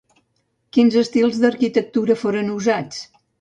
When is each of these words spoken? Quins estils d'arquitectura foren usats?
Quins 0.77 0.97
estils 1.01 1.37
d'arquitectura 1.43 2.17
foren 2.23 2.51
usats? 2.57 3.05